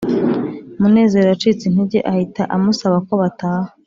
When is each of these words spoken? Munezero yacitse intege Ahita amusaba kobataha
Munezero 0.79 1.25
yacitse 1.31 1.63
intege 1.65 1.99
Ahita 2.11 2.43
amusaba 2.55 2.95
kobataha 3.07 3.69